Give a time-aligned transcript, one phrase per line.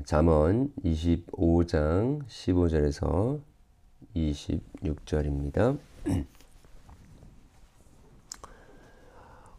[0.00, 3.38] 네, 잠언 25장 15절에서
[4.16, 5.78] 26절입니다.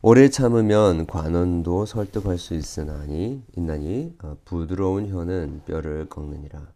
[0.02, 6.68] 오래 참으면 관원도 설득할 수 있으나니 있나니 어, 부드러운 혀는 뼈를 꺾느니라.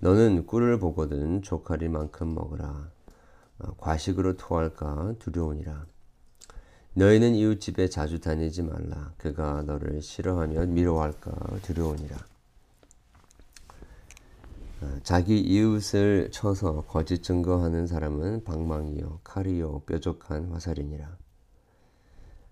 [0.00, 2.90] 너는 꿀을 보거든 조카리만큼 먹으라.
[3.60, 5.86] 어, 과식으로 토할까 두려우니라.
[6.94, 9.12] 너희는 이웃집에 자주 다니지 말라.
[9.18, 12.37] 그가 너를 싫어하면 미워할까 두려우니라.
[14.80, 21.18] 어, 자기 이웃을 쳐서 거짓 증거하는 사람은 방망이요 칼이요 뾰족한 화살이니라.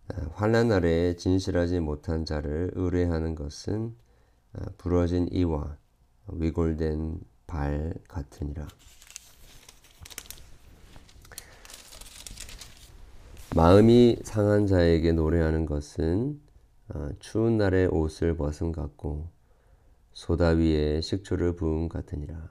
[0.09, 3.95] 어, 환난 날에 진실하지 못한 자를 의뢰하는 것은
[4.55, 5.77] 어, 부러진 이와
[6.33, 8.67] 위골된 발 같으니라.
[13.55, 16.41] 마음이 상한 자에게 노래하는 것은
[17.21, 19.31] 추운 날에 옷을 벗음 같고
[20.17, 22.49] 소다 위에 식초를 부음 같으니라.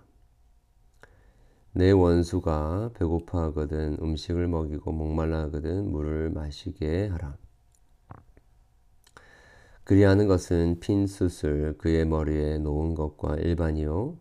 [1.72, 7.36] 내 원수가 배고파하거든 음식을 먹이고 목말라 하거든 물을 마시게 하라.
[9.84, 14.20] 그리하는 것은 핀 숯을 그의 머리에 놓은 것과 일반이요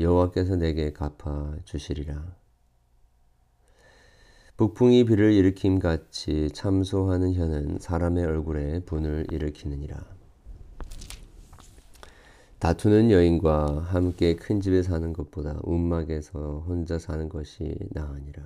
[0.00, 2.34] 여호와께서 내게 갚아 주시리라.
[4.56, 10.19] 북풍이 비를 일으킴 같이 참소하는 혀는 사람의 얼굴에 분을 일으키느니라.
[12.60, 18.42] 다투는 여인과 함께 큰 집에 사는 것보다 움막에서 혼자 사는 것이 나으니라.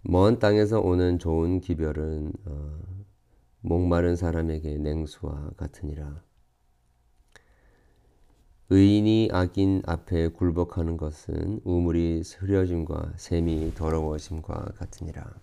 [0.00, 2.78] 먼 땅에서 오는 좋은 기별은 어,
[3.60, 6.22] 목마른 사람에게 냉수와 같으니라.
[8.70, 15.34] 의인이 악인 앞에 굴복하는 것은 우물이 흐려짐과 샘이 더러워짐과 같으니라.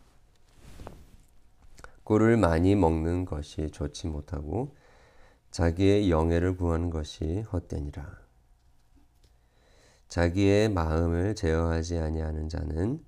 [2.04, 4.76] 꿀을 많이 먹는 것이 좋지 못하고
[5.52, 8.22] 자기의 영예를 구하는 것이 헛되니라.
[10.08, 13.04] 자기의 마음을 제어하지 아니하는 자는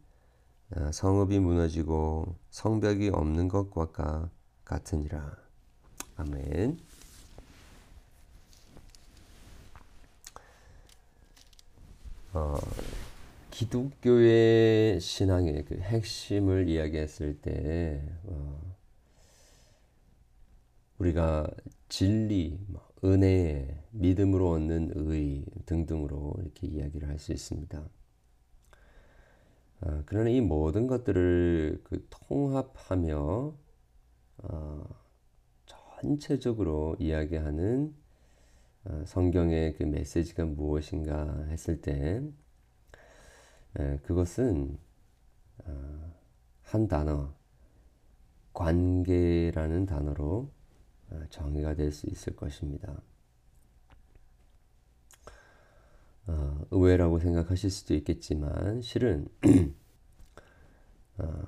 [0.75, 4.29] 아, 성읍이 무너지고 성벽이 없는 것과
[4.65, 5.37] 같으니라.
[6.15, 6.79] 아멘.
[12.33, 12.57] 어,
[13.51, 18.72] 기독교의 신앙의 그 핵심을 이야기했을 때 어,
[20.97, 21.47] 우리가
[21.89, 27.83] 진리, 뭐 은혜, 믿음으로 얻는 의 등등으로 이렇게 이야기를 할 수 있습니다.
[29.81, 33.53] 아, 그러나 이 모든 것들을 그 통합하며
[34.37, 34.83] 어,
[35.65, 37.93] 전체적으로 이야기하는
[38.85, 42.21] 어, 성경의 그 메시지가 무엇인가 했을 때
[43.79, 44.77] 에, 그것은
[45.65, 46.13] 어,
[46.61, 47.33] 한 단어
[48.53, 50.62] 관계라는 단어로 어,
[51.29, 53.01] 정의가 될 수 있을 것입니다.
[56.27, 59.27] 어, 의외라고 생각하실 수도 있겠지만 실은
[61.19, 61.43] 어,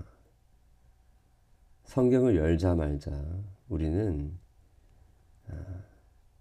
[1.86, 3.12] 성경을 열자 말자
[3.70, 4.38] 우리는
[5.48, 5.56] 어,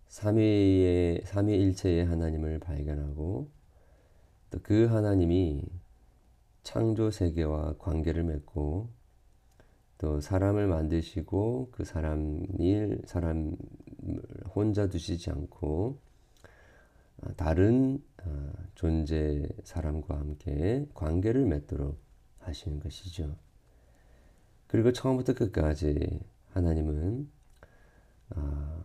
[0.08, 3.50] 삼위의 삼위일체의 하나님을 발견하고
[4.50, 5.62] 또 그 하나님이
[6.62, 8.88] 창조 세계와 관계를 맺고
[9.98, 13.56] 또 사람을 만드시고 그 사람을 사람
[14.54, 15.98] 혼자 두시지 않고
[17.22, 21.98] 어, 다른 어, 존재 사람과 함께 관계를 맺도록
[22.40, 23.36] 하시는 것이죠.
[24.66, 27.30] 그리고 처음부터 끝까지 하나님은
[28.30, 28.84] 어,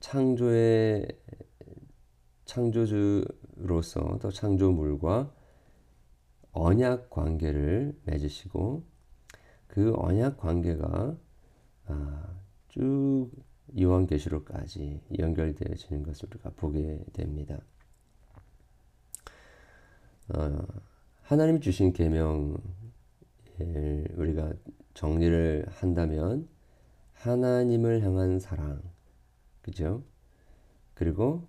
[0.00, 1.08] 창조의
[2.44, 5.32] 창조주로서 또 창조물과
[6.52, 8.84] 언약 관계를 맺으시고
[9.66, 11.16] 그 언약 관계가
[11.86, 13.30] 아, 쭉
[13.78, 17.58] 요한계시록까지 연결되어지는 것을 우리가 보게 됩니다.
[20.28, 20.66] 어,
[21.22, 22.56] 하나님 주신 계명을
[24.16, 24.52] 우리가
[24.94, 26.48] 정리를 한다면
[27.12, 28.82] 하나님을 향한 사랑,
[29.62, 30.02] 그죠?
[30.94, 31.48] 그리고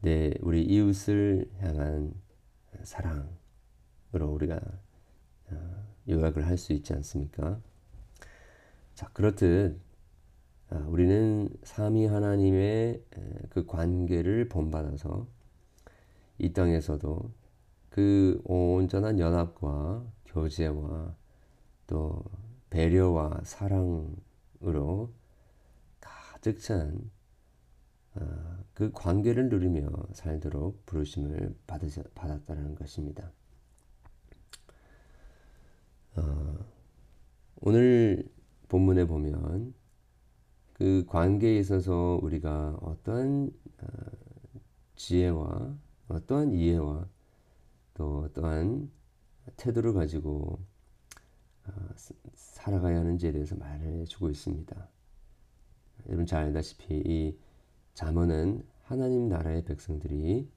[0.00, 2.14] 내 우리 이웃을 향한
[2.82, 4.60] 사랑으로 우리가
[5.50, 7.60] 어, 요약을 할 수 있지 않습니까?
[8.94, 9.78] 자, 그렇듯
[10.70, 13.02] 아, 우리는 삼위 하나님의
[13.50, 15.26] 그 관계를 본받아서
[16.38, 17.32] 이 땅에서도
[17.90, 21.14] 그 온전한 연합과 교제와
[21.86, 22.22] 또
[22.70, 25.12] 배려와 사랑으로
[26.00, 27.10] 가득 찬그
[28.16, 28.60] 아,
[28.92, 33.32] 관계를 누리며 살도록 부르심을 받았다는 것입니다.
[36.18, 36.58] 어,
[37.60, 38.28] 오늘
[38.68, 39.72] 본문에 보면
[40.72, 43.50] 그 관계에 있어서 우리가 어떠한
[43.82, 43.86] 어,
[44.96, 45.76] 지혜와
[46.26, 47.08] 또한 이해와
[47.94, 48.90] 또 또한
[49.56, 50.58] 태도를 가지고
[51.66, 51.72] 어,
[52.34, 54.88] 살아가야 하는지에 대해서 말해주고 있습니다.
[56.06, 57.38] 여러분 잘 알다시피 이
[57.94, 60.50] 잠언은 하나님 나라의 백성들이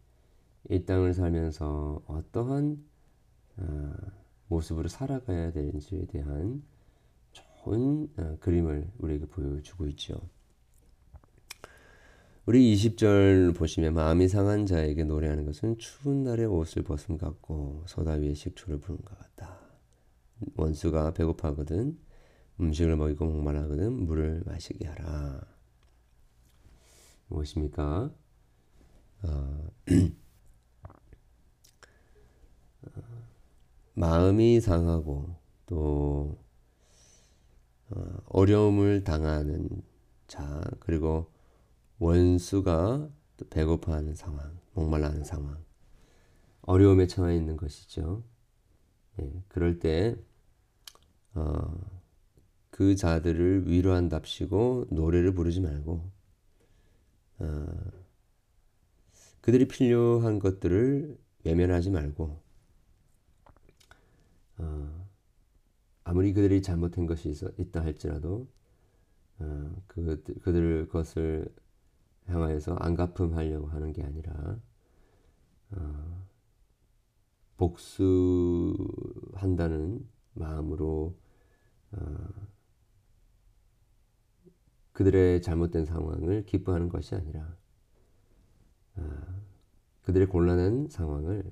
[0.70, 2.84] 이 땅을 살면서 어떠한
[3.58, 3.94] 어,
[4.52, 6.62] 모습으로 살아가야 되는지에 대한
[7.32, 10.22] 좋은 어, 그림을 우리에게 보여주고 있죠.
[12.46, 18.34] 우리 20절 보시면 마음이 상한 자에게 노래하는 것은 추운 날에 옷을 벗음 같고 소다 위에
[18.34, 19.58] 식초를 부은 것 같다.
[20.58, 21.98] 원수가 배고파거든
[22.60, 25.42] 음식을 먹이고 목말라거든 물을 마시게 하라.
[27.28, 28.12] 무엇입니까?
[29.24, 29.68] 어,
[34.02, 35.36] 마음이 상하고
[35.68, 36.36] 또
[37.92, 39.70] 어, 어려움을 당하는
[40.28, 41.32] 자 그리고
[42.00, 45.64] 원수가 또 배고파하는 상황, 목말라하는 상황,
[46.62, 48.24] 어려움에 처해 있는 것이죠.
[49.20, 50.16] 예, 그럴 때
[51.36, 51.80] 어,
[52.72, 56.10] 그 자들을 위로한답시고 노래를 부르지 말고
[57.38, 57.68] 어,
[59.42, 62.51] 그들이 필요한 것들을 외면하지 말고
[64.62, 65.10] 어,
[66.04, 68.48] 아무리 그들이 잘못한 것이 있어, 있다 할지라도
[69.40, 71.54] 어, 그, 그들 것을
[72.26, 74.60] 향하여서 안갚음하려고 하는 게 아니라
[75.72, 76.28] 어,
[79.32, 81.18] 복수한다는 마음으로
[81.92, 82.18] 어,
[84.94, 87.58] 그들의 잘못된 상황을 기뻐하는 것이 아니라
[88.96, 89.04] 어,
[90.04, 91.52] 그들의 곤란한 상황을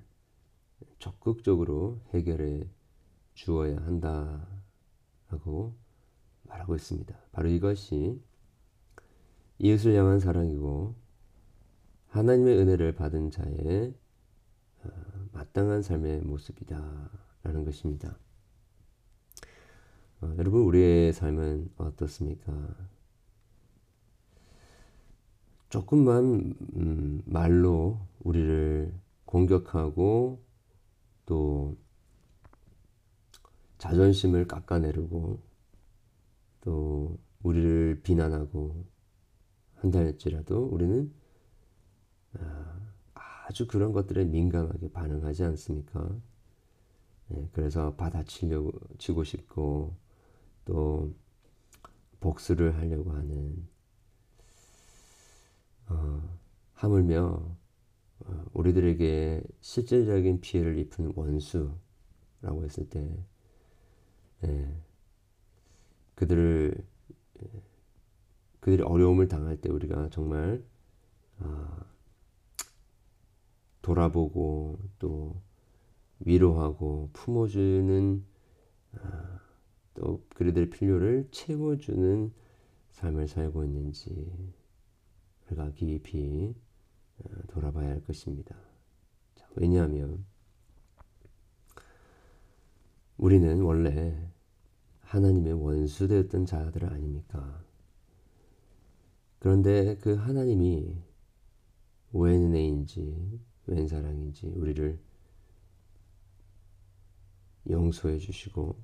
[0.99, 2.69] 적극적으로 해결해
[3.39, 4.45] 주어야 한다
[5.29, 5.73] 라고
[6.43, 7.17] 말하고 있습니다.
[7.31, 8.21] 바로 이것이
[9.59, 10.93] 이웃을 향한 사랑이고
[12.09, 13.93] 하나님의 은혜를 받은 자의
[14.83, 14.89] 어,
[15.31, 17.09] 마땅한 삶의 모습이다
[17.43, 18.17] 라는 것입니다.
[20.19, 22.51] 어, 여러분 우리의 삶은 어떻습니까?
[25.69, 28.93] 조금만 음, 말로 우리를
[29.23, 30.43] 공격하고
[31.25, 31.77] 또
[33.79, 35.41] 자존심을 깎아내리고
[36.61, 38.85] 또 우리를 비난하고
[39.75, 41.11] 한다 할지라도 우리는
[42.33, 42.79] 아,
[43.13, 46.09] 아주 그런 것들에 민감하게 반응하지 않습니까?
[47.29, 49.95] 네, 그래서 받아치려고 치고 싶고
[50.65, 51.13] 또
[52.19, 53.67] 복수를 하려고 하는
[55.87, 56.37] 어,
[56.73, 57.55] 하물며
[58.25, 63.28] 어, 우리들에게 실질적인 피해를 입힌 원수라고 했을 때 예,
[66.15, 66.75] 그들을
[68.59, 70.63] 그들이 어려움을 당할 때 우리가 정말
[71.39, 71.77] 어,
[73.81, 75.41] 돌아보고 또
[76.19, 78.25] 위로하고 품어주는
[78.93, 79.39] 어,
[79.93, 82.33] 또 그들의 필요를 채워주는
[82.91, 84.31] 삶을 살고 있는지
[85.47, 86.53] 우리가 깊이
[87.19, 88.55] 어, 돌아봐야 할 것입니다.
[89.35, 90.25] 자, 왜냐하면
[93.17, 94.28] 우리는 원래
[95.09, 97.63] 하나님의 원수되었던 자들 아닙니까?
[99.39, 100.95] 그런데 그 하나님이
[102.13, 104.99] 웬 은혜인지 웬 사랑인지 우리를
[107.69, 108.75] 용서해 주시고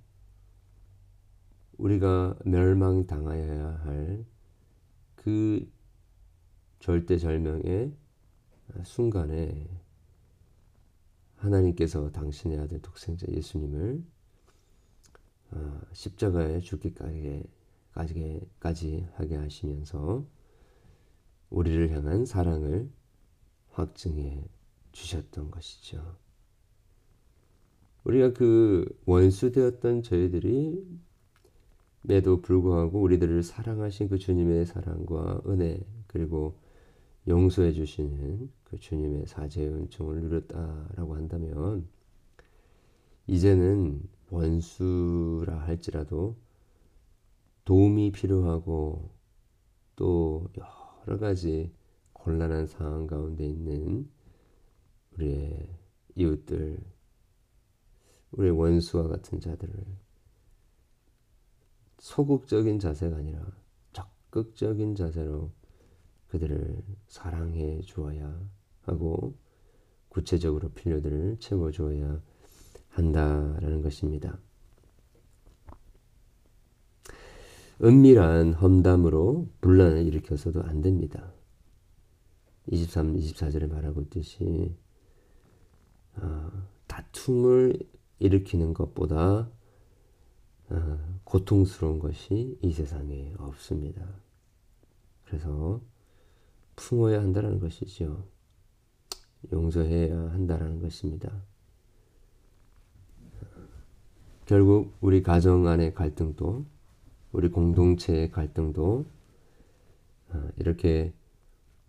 [1.78, 4.36] 우리가 멸망당하여야 할
[5.26, 5.68] 그
[6.78, 7.92] 절대절명의
[8.84, 9.68] 순간에
[11.38, 14.04] 하나님께서 당신의 아들 독생자 예수님을
[15.52, 17.48] 어, 십자가에 죽기까지
[17.94, 20.26] 하게 하시면서
[21.50, 22.90] 우리를 향한 사랑을
[23.72, 24.44] 확증해
[24.92, 26.18] 주셨던 것이죠.
[28.04, 30.86] 우리가 그 원수 되었던 저희들이
[32.02, 36.56] 매도 불구하고 우리들을 사랑하신 그 주님의 사랑과 은혜 그리고
[37.28, 41.88] 용서해 주시는 그 주님의 사죄의 은총을 누렸다라고 한다면
[43.28, 46.38] 이제는 원수라 할지라도
[47.64, 49.10] 도움이 필요하고
[49.96, 51.74] 또 여러 가지
[52.14, 54.10] 곤란한 상황 가운데 있는
[55.14, 55.70] 우리의
[56.16, 56.80] 이웃들,
[58.32, 59.74] 우리의 원수와 같은 자들을
[62.00, 63.46] 소극적인 자세가 아니라
[63.94, 65.52] 적극적인 자세로
[66.28, 68.50] 그들을 사랑해 주어야
[68.82, 69.38] 하고
[70.10, 72.22] 구체적으로 필요들을 채워 주어야
[72.96, 74.38] 한다라는 것입니다.
[77.84, 81.34] 은밀한 험담으로 분란을 일으켜서도 안 됩니다.
[82.72, 84.74] 23, 24절에 말하고 있듯이
[86.16, 86.52] 어,
[86.88, 87.78] 다툼을
[88.20, 89.50] 일으키는 것보다
[90.70, 94.08] 어, 고통스러운 것이 이 세상에 없습니다.
[95.26, 95.82] 그래서
[96.78, 98.26] 품어야 한다는 것이죠.
[99.52, 101.44] 용서해야 한다는 것입니다.
[104.46, 106.66] 결국 우리 가정 안의 갈등도
[107.32, 109.08] 우리 공동체의 갈등도
[110.30, 111.14] 어, 이렇게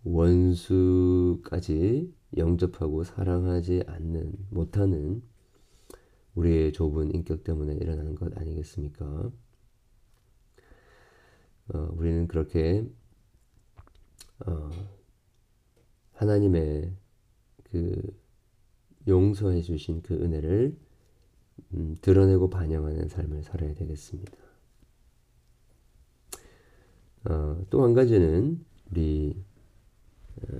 [0.03, 5.21] 원수까지 영접하고 사랑하지 않는 못하는
[6.33, 9.31] 우리의 좁은 인격 때문에 일어나는 것 아니겠습니까?
[11.73, 12.89] 어, 우리는 그렇게
[14.47, 14.71] 어,
[16.13, 16.91] 하나님의
[17.65, 18.01] 그
[19.07, 20.86] 용서해 주신 그 은혜를
[21.73, 24.33] 음, 드러내고 반영하는 삶을 살아야 되겠습니다.
[27.25, 29.35] 어, 또한 가지는 우리
[30.41, 30.57] 어,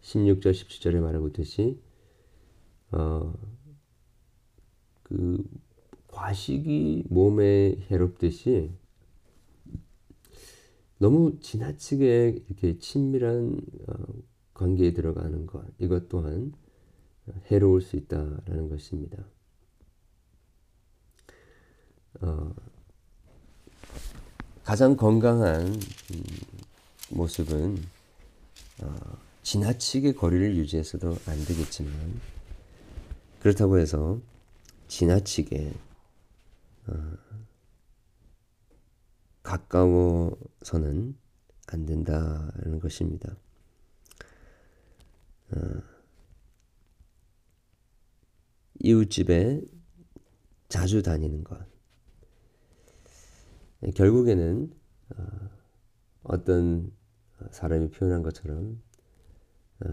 [0.00, 1.80] 16절 17절에 말하고 있듯이
[2.92, 3.34] 어,
[5.02, 5.44] 그
[6.08, 8.70] 과식이 몸에 해롭듯이
[10.98, 13.94] 너무 지나치게 이렇게 친밀한 어,
[14.54, 16.54] 관계에 들어가는 것 이것 또한
[17.50, 19.22] 해로울 수 있다라는 것입니다.
[22.20, 22.54] 어,
[24.64, 26.24] 가장 건강한 음,
[27.10, 27.82] 모습은
[28.82, 32.20] 어, 지나치게 거리를 유지해서도 안 되겠지만
[33.40, 34.20] 그렇다고 해서
[34.88, 35.72] 지나치게
[36.88, 36.92] 어,
[39.42, 41.16] 가까워서는
[41.68, 43.36] 안 된다는 것입니다.
[45.52, 45.58] 어,
[48.80, 49.62] 이웃집에
[50.68, 51.75] 자주 다니는 것.
[53.94, 54.70] 결국에는
[55.16, 55.22] 어,
[56.24, 56.92] 어떤
[57.50, 58.80] 사람이 표현한 것처럼
[59.84, 59.88] 어,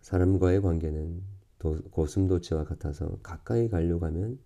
[0.00, 1.22] 사람과의 관계는
[1.90, 4.38] 고슴도치와 같아서 가까이 가려고 하면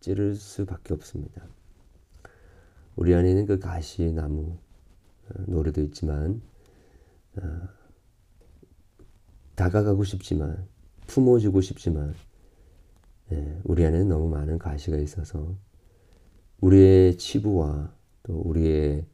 [0.00, 1.46] 찌를 수밖에 없습니다.
[2.96, 4.58] 우리 안에는 그 가시 나무
[5.28, 6.42] 어, 노래도 있지만
[9.54, 10.66] 다가가고 싶지만
[11.06, 12.14] 품어주고 싶지만
[13.32, 15.56] 예, 우리 안에는 너무 많은 가시가 있어서
[16.60, 19.04] 우리의 치부와 또 우리의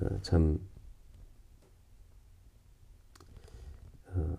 [0.00, 0.58] 어, 참
[4.08, 4.38] 어,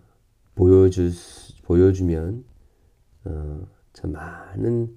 [0.54, 1.10] 보여주
[1.64, 2.44] 보여주면
[3.24, 4.96] 어, 참 많은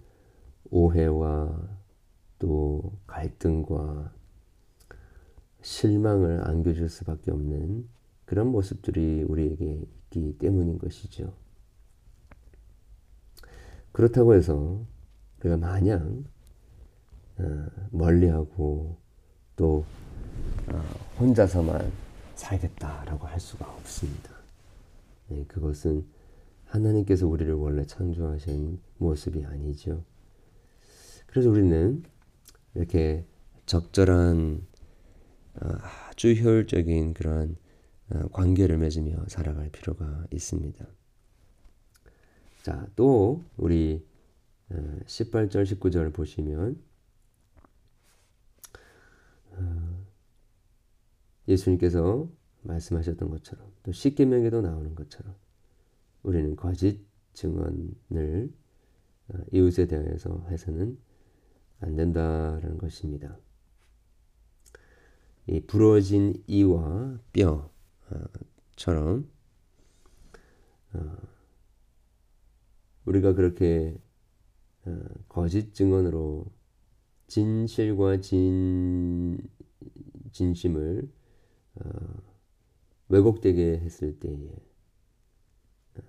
[0.70, 1.80] 오해와
[2.39, 4.13] 또 갈등과
[5.62, 7.88] 실망을 안겨줄 수밖에 없는
[8.25, 11.34] 그런 모습들이 우리에게 있기 때문인 것이죠.
[13.91, 14.86] 그렇다고 해서
[15.39, 16.40] 우리가 마냥 어,
[17.91, 18.97] 멀리하고
[19.55, 19.85] 또
[20.67, 20.77] 어,
[21.19, 21.91] 혼자서만
[22.35, 24.31] 살겠다라고 할 수가 없습니다.
[25.27, 26.05] 네, 그것은
[26.65, 30.03] 하나님께서 우리를 원래 창조하신 모습이 아니죠.
[31.27, 32.03] 그래서 우리는
[32.75, 33.25] 이렇게
[33.65, 34.65] 적절한
[35.61, 35.67] 어,
[36.09, 37.55] 아주 효율적인 그러한
[38.33, 40.85] 관계를 맺으며 살아갈 필요가 있습니다.
[42.63, 44.05] 자, 또 우리
[45.05, 46.81] 18절 19절을 보시면
[51.51, 52.29] 예수님께서
[52.63, 55.36] 말씀하셨던 것처럼 또 십계명에도 나오는 것처럼
[56.24, 57.00] 우리는 거짓
[57.34, 58.51] 증언을
[59.29, 60.98] 어, 이웃에 대해서 해서는
[61.79, 63.38] 안 된다라는 것입니다.
[65.48, 67.20] 이 부러진 이와
[68.75, 69.27] 뼈처럼
[70.93, 71.17] 어,
[73.05, 73.98] 우리가 그렇게
[75.27, 76.46] 거짓 증언으로
[77.27, 79.38] 진실과 진
[80.31, 81.10] 진심을
[81.75, 81.90] 어,
[83.10, 84.50] 왜곡되게 했을 때에
[85.98, 86.01] 어,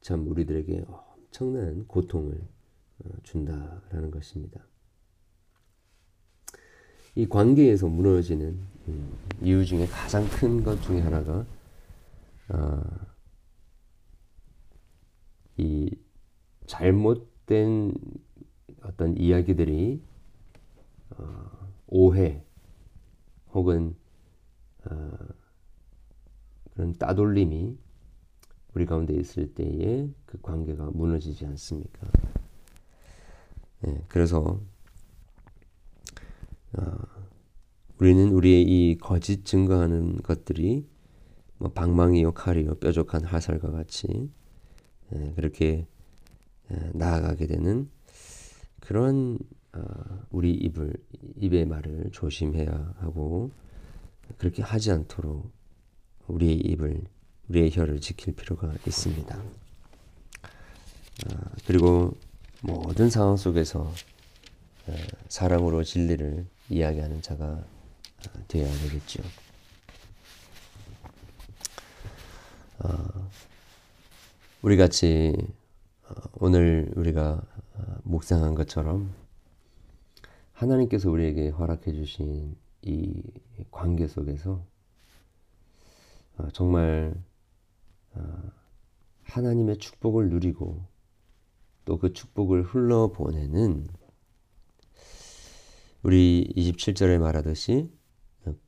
[0.00, 2.40] 참 우리들에게 엄청난 고통을
[3.04, 4.60] 어, 준다라는 것입니다.
[7.14, 11.44] 이 관계에서 무너지는 음, 이유 중에 가장 큰 것 중에 하나가
[12.50, 12.82] 어,
[15.56, 15.90] 이
[16.66, 17.92] 잘못된
[18.82, 20.00] 어떤 이야기들이
[21.10, 22.44] 어, 오해
[23.52, 23.96] 혹은
[24.90, 25.10] 어,
[26.74, 27.76] 그런 따돌림이
[28.74, 32.08] 우리 가운데 있을 때에 그 관계가 무너지지 않습니까?
[33.80, 34.60] 네, 그래서
[36.74, 36.98] 어,
[37.98, 40.86] 우리는 우리의 이 거짓 증거하는 것들이
[41.58, 44.30] 뭐 방망이요 칼이요 뾰족한 화살과 같이
[45.12, 45.86] 예, 그렇게
[46.70, 47.90] 예, 나아가게 되는
[48.80, 49.38] 그런
[49.72, 49.82] 어,
[50.30, 50.94] 우리 입을
[51.36, 53.50] 입의 말을 조심해야 하고
[54.36, 55.50] 그렇게 하지 않도록
[56.26, 57.02] 우리의 입을
[57.48, 59.42] 우리의 혀를 지킬 필요가 있습니다.
[61.66, 62.14] 그리고
[62.60, 63.92] 모든 상황 속에서
[65.28, 67.64] 사랑으로 진리를 이야기하는 자가
[68.48, 69.22] 되어야 되겠죠.
[74.60, 75.34] 우리 같이
[76.34, 77.42] 오늘 우리가
[78.02, 79.14] 묵상한 것처럼
[80.52, 82.56] 하나님께서 우리에게 허락해 주신
[82.88, 83.22] 이
[83.70, 84.64] 관계 속에서
[86.52, 87.14] 정말
[89.24, 90.86] 하나님의 축복을 누리고
[91.84, 93.88] 또 그 축복을 흘러보내는
[96.02, 97.90] 우리 27절에 말하듯이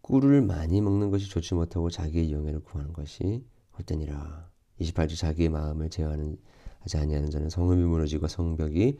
[0.00, 3.44] 꿀을 많이 먹는 것이 좋지 못하고 자기의 영예를 구하는 것이
[3.78, 4.50] 헛되니라.
[4.80, 6.38] 28절 자기의 마음을 제어하는
[6.80, 8.98] 하지 아니하는 자는 성읍이 무너지고 성벽이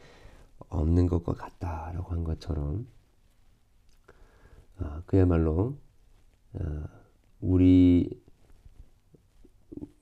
[0.69, 3.00] 없는 것과 같다라고 한 것처럼 어,
[5.07, 5.79] 그야말로
[6.55, 6.85] 어,
[7.41, 8.23] 우리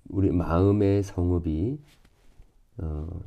[0.08, 1.78] 우리 마음의 성읍이
[2.78, 3.20] 어,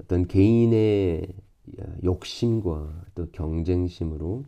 [0.00, 1.26] 어떤 개인의
[2.02, 4.44] 욕심과 또 경쟁심으로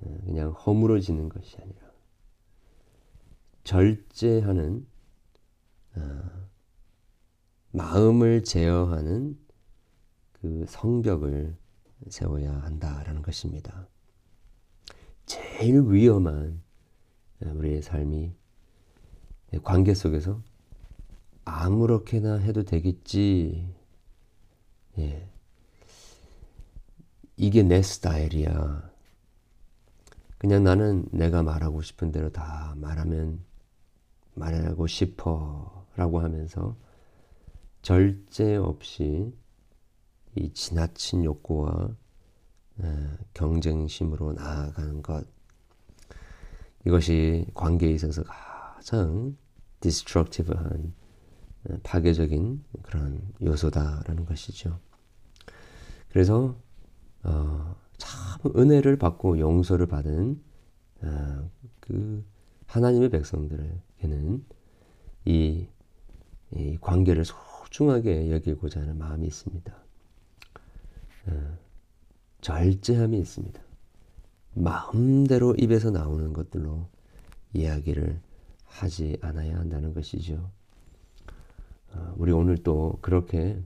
[0.00, 1.86] 어, 그냥 허물어지는 것이 아니라
[3.64, 4.86] 절제하는
[5.96, 6.00] 어,
[7.72, 9.38] 마음을 제어하는
[10.32, 11.56] 그 성벽을
[12.08, 13.88] 세워야 한다라는 것입니다.
[15.24, 16.62] 제일 위험한
[17.40, 18.32] 우리의 삶이
[19.62, 20.40] 관계 속에서
[21.44, 23.72] 아무렇게나 해도 되겠지.
[24.98, 25.28] 예.
[27.36, 28.90] 이게 내 스타일이야.
[30.38, 33.40] 그냥 나는 내가 말하고 싶은 대로 다 말하면
[34.34, 36.76] 말하고 싶어 라고 하면서
[37.82, 39.32] 절제 없이
[40.36, 41.90] 이 지나친 욕구와
[43.34, 45.26] 경쟁심으로 나아가는 것
[46.84, 49.36] 이것이 관계에 있어서 가장
[49.80, 50.94] destructive한
[51.82, 54.78] 파괴적인 그런 요소다라는 것이죠.
[56.10, 56.56] 그래서
[57.24, 60.40] 어, 참 은혜를 받고 용서를 받은
[61.02, 62.24] 어, 그
[62.66, 64.44] 하나님의 백성들에게는
[65.24, 65.66] 이,
[66.52, 69.85] 이 관계를 소중하게 여기고자 하는 마음이 있습니다.
[71.26, 71.58] 어,
[72.40, 73.60] 절제함이 있습니다.
[74.54, 76.88] 마음대로 입에서 나오는 것들로
[77.52, 78.20] 이야기를
[78.64, 80.50] 하지 않아야 한다는 것이죠.
[81.92, 83.62] 어, 우리 오늘 또 그렇게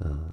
[0.00, 0.32] 어,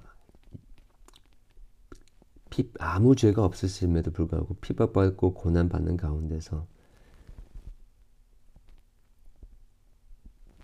[2.50, 6.68] 피, 아무 죄가 없으심에도 불구하고 핍박받고 고난받는 가운데서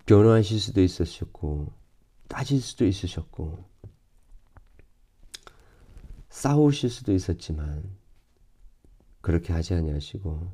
[0.06, 1.72] 변호하실 수도 있으셨고
[2.28, 3.67] 따질 수도 있으셨고
[6.38, 7.82] 싸우실 수도 있었지만
[9.20, 10.52] 그렇게 하지 아니하시고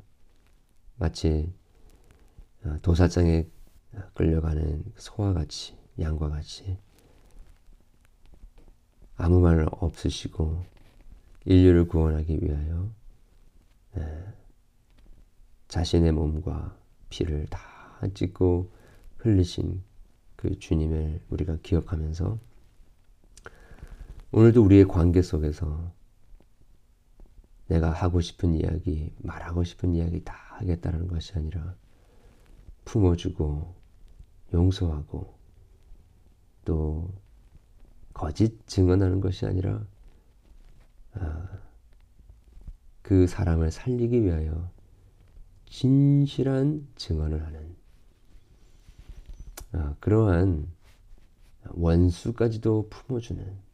[0.95, 1.53] 마치
[2.63, 3.47] 어, 도사장에
[4.15, 6.79] 끌려가는 소와 같이 양과 같이
[9.15, 10.65] 아무 말 없으시고
[11.45, 12.91] 인류를 구원하기 위하여
[15.67, 16.75] 자신의 몸과
[17.09, 17.59] 피를 다
[18.15, 18.71] 찢고
[19.17, 19.83] 흘리신
[20.35, 22.39] 그 주님을 우리가 기억하면서
[24.35, 25.93] 오늘도 우리의 관계 속에서
[27.67, 31.73] 내가 하고 싶은 이야기, 말하고 싶은 이야기 다 하겠다는 것이 아니라
[32.83, 33.73] 품어주고
[34.53, 35.39] 용서하고
[36.65, 37.13] 또
[38.13, 39.87] 거짓 증언하는 것이 아니라
[41.13, 41.47] 아,
[43.03, 44.69] 그 사람을 살리기 위하여
[45.65, 47.73] 진실한 증언을 하는
[49.71, 50.67] 아, 그러한
[51.69, 53.64] 원수까지도 품어주는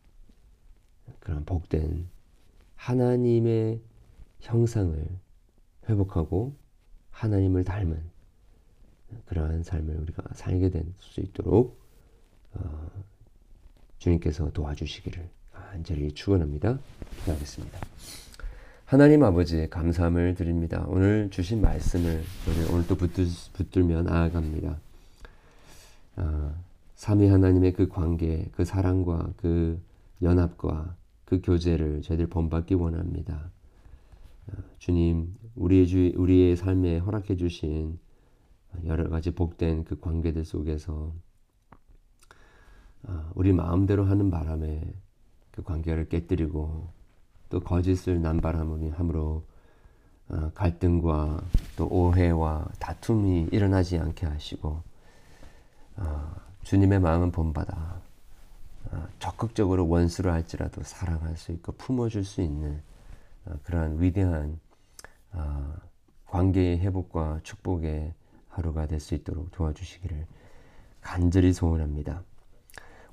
[1.22, 2.10] 그런 복된
[2.76, 3.80] 하나님의
[4.42, 5.08] 형상을
[5.88, 6.56] 회복하고
[7.12, 8.02] 하나님을 닮은
[9.26, 11.80] 그러한 삶을 우리가 살게 될 수 있도록
[12.54, 12.90] 어,
[14.00, 16.80] 주님께서 도와주시기를 간절히 축원합니다.
[17.20, 17.80] 기도하겠습니다.
[18.86, 20.86] 하나님 아버지 감사함을 드립니다.
[20.88, 24.80] 오늘 주신 말씀을 우리 오늘 또 붙들, 붙들며 나아갑니다.
[26.18, 26.56] 아,
[26.96, 29.82] 삼위 하나님의 그 관계, 그 사랑과 그
[30.22, 30.96] 연합과
[31.32, 33.52] 그 교제를 저희들 본받기 원합니다.
[34.48, 37.98] 아, 주님, 우리의 주, 우리의 삶에 허락해 주신
[38.84, 41.14] 여러 가지 복된 그 관계들 속에서
[43.04, 44.94] 아, 우리 마음대로 하는 바람에
[45.52, 46.90] 그 관계를 깨뜨리고
[47.48, 49.46] 또 거짓을 남발함으로
[50.28, 51.42] 어, 갈등과
[51.78, 54.82] 또 오해와 다툼이 일어나지 않게 하시고
[55.96, 58.11] 어, 주님의 마음은 본받아 어,
[59.20, 62.82] 적극적으로 원수를 할지라도 사랑할 수 있고 품어줄 수 있는
[63.64, 64.60] 그러한 위대한
[66.26, 68.14] 관계의 회복과 축복의
[68.50, 70.26] 하루가 될 수 있도록 도와주시기를
[71.02, 72.24] 간절히 소원합니다.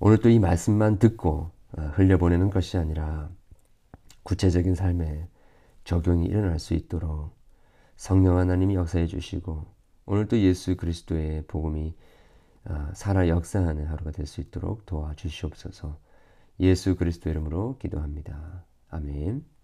[0.01, 3.31] 오늘 또 이 말씀만 듣고 어, 흘려보내는 것이 아니라
[4.23, 5.29] 구체적인 삶에
[5.85, 7.31] 적용이 일어날 수 있도록
[7.97, 9.67] 성령 하나님이 역사해 주시고
[10.07, 12.08] 오늘 또 예수 그리스도의 복음이 어,
[12.94, 15.98] 살아 역사하는 하루가 될 수 있도록 도와주시옵소서
[16.61, 18.64] 예수 그리스도 이름으로 기도합니다.
[18.90, 19.58] 아멘.